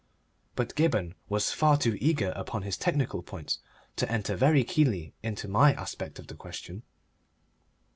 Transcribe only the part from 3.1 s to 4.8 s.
points to enter very